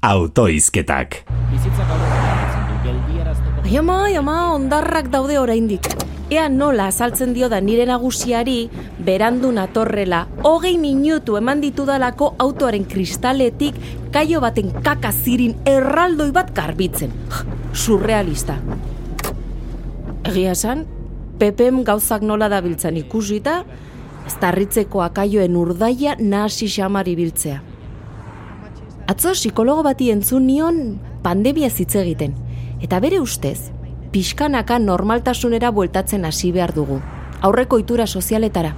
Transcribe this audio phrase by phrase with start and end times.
[0.00, 1.24] autoizketak.
[3.64, 5.88] Ai ama, ai ama, ondarrak daude oraindik.
[6.30, 8.68] Ea nola azaltzen dio da nire nagusiari
[9.04, 13.74] berandu natorrela hogei minutu eman ditudalako autoaren kristaletik
[14.12, 17.10] kaio baten kaka zirin erraldoi bat garbitzen.
[17.72, 18.58] Surrealista.
[20.28, 20.84] Egia esan,
[21.38, 23.62] Pepem gauzak nola dabiltzan ikusita,
[24.26, 27.67] ez tarritzeko akaioen urdaia nahasi xamari biltzea.
[29.08, 32.34] Atzo psikologo bati entzun nion pandemia hitz egiten,
[32.84, 33.70] eta bere ustez,
[34.12, 36.98] pixkanaka normaltasunera bueltatzen hasi behar dugu.
[37.40, 38.74] Aurreko itura sozialetara.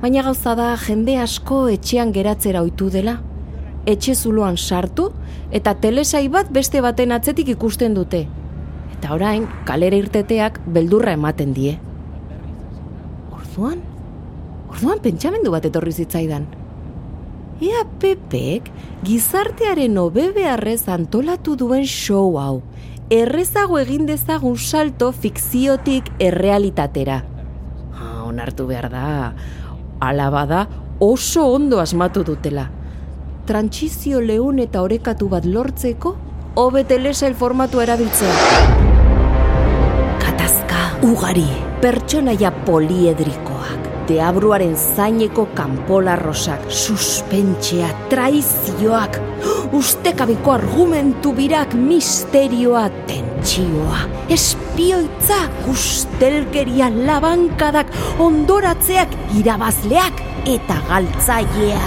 [0.00, 3.20] Baina gauza da jende asko etxean geratzera ohitu dela.
[3.86, 5.12] Etxe zuloan sartu
[5.52, 8.24] eta telesai bat beste baten atzetik ikusten dute.
[8.96, 11.78] Eta orain kalera irteteak beldurra ematen die.
[13.30, 13.86] Orduan?
[14.74, 16.50] Orduan pentsamendu bat etorri zitzaidan.
[17.62, 18.70] Ea Pepek
[19.06, 22.62] gizartearen hobe beharrez antolatu duen show hau
[23.14, 27.20] errezago egin dezagun salto fikziotik errealitatera.
[27.94, 29.34] Ha, onartu behar da,
[30.00, 30.66] alaba da
[30.98, 32.68] oso ondo asmatu dutela.
[33.46, 36.16] Trantsizio lehun eta orekatu bat lortzeko,
[36.56, 38.34] hobe telesail formatua erabiltzea.
[40.24, 41.46] Katazka ugari,
[41.84, 43.53] pertsonaia poliedrikoak,
[44.08, 49.18] deabruaren zaineko kanpolarrosak, suspentxea, traizioak,
[49.74, 54.00] ustekabiko argumentu birak misterioa, tentsioa,
[54.32, 55.38] espioitza,
[55.70, 60.24] ustelkeria, labankadak, ondoratzeak, irabazleak
[60.56, 61.86] eta galtzailea.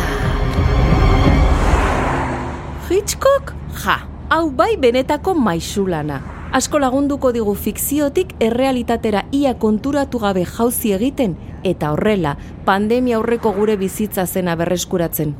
[2.87, 3.53] Hitchcock?
[3.83, 6.36] Ja, hau bai benetako maisulana.
[6.55, 11.35] Asko lagunduko digu fikziotik errealitatera ia konturatu gabe jauzi egiten
[11.67, 15.35] eta horrela pandemia aurreko gure bizitza zena berreskuratzen.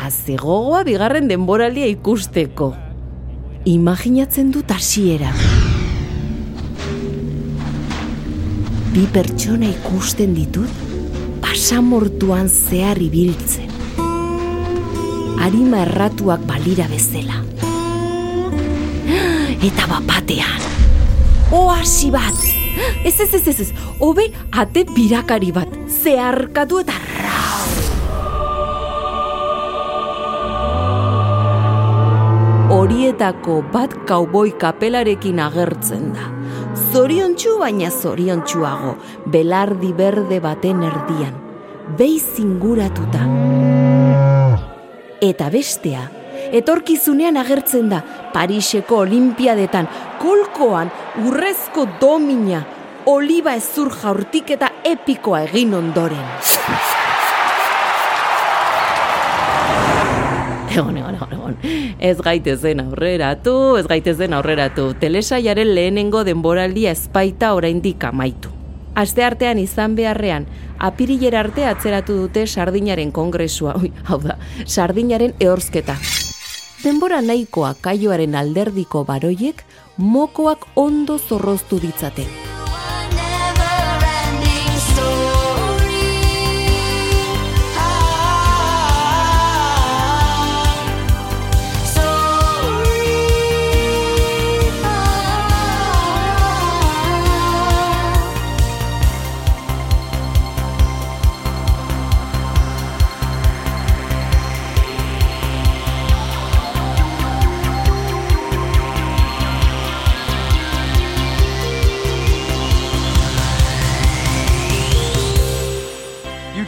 [0.00, 2.72] Azegogoa bigarren denboraldia ikusteko.
[3.68, 5.34] Imaginatzen dut hasiera.
[8.94, 10.72] Bi pertsona ikusten ditut,
[11.44, 13.68] pasamortuan zehar ibiltzen.
[15.40, 17.44] Arima erratuak balira bezala.
[19.60, 20.62] Eta bapatean,
[21.52, 22.36] oasi bat.
[23.04, 27.66] Ez ez ez ez ez, hobe ate birakari bat, zeharkatu eta rau.
[32.72, 36.30] Horietako bat kauboi kapelarekin agertzen da.
[36.92, 38.94] Zoriontsu baina zoriontsuago,
[39.28, 41.36] belardi berde baten erdian.
[41.98, 43.26] Beiz inguratuta.
[45.20, 46.06] Eta bestea,
[46.52, 48.02] etorkizunean agertzen da
[48.34, 49.88] Pariseko olimpiadetan,
[50.22, 50.90] kolkoan
[51.26, 52.62] urrezko domina,
[53.06, 56.26] oliba ezur jaurtik eta epikoa egin ondoren.
[60.70, 61.56] Egon, egon, egon.
[61.98, 64.92] Ez gaitezen aurreratu, ez gaitezen aurreratu.
[65.02, 68.54] Telesaiaren lehenengo denboraldia ezpaita oraindik amaitu.
[68.94, 70.46] Aste artean izan beharrean,
[70.78, 75.98] apirilera arte atzeratu dute sardinaren kongresua, ui, hau da, sardinaren ehorzketa.
[76.80, 79.64] Denbora nahikoa kaioaren alderdiko baroiek
[80.14, 82.49] mokoak ondo zorroztu ditzaten.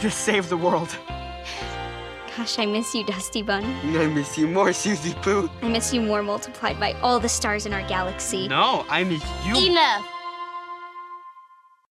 [0.03, 0.89] Just saved the world.
[2.35, 3.63] Gosh, I miss you, Dusty Bun.
[3.63, 5.49] I miss you more, Susie Poo.
[5.61, 8.49] I miss you more multiplied by all the stars in our galaxy.
[8.49, 9.55] No, I miss you.
[9.55, 10.12] Enough!